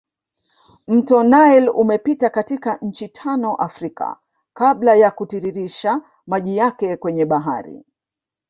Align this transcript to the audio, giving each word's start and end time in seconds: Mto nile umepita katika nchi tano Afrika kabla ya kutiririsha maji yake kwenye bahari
Mto 0.87 1.23
nile 1.23 1.69
umepita 1.69 2.29
katika 2.29 2.75
nchi 2.81 3.07
tano 3.07 3.55
Afrika 3.55 4.17
kabla 4.53 4.95
ya 4.95 5.11
kutiririsha 5.11 6.01
maji 6.27 6.57
yake 6.57 6.97
kwenye 6.97 7.25
bahari 7.25 7.83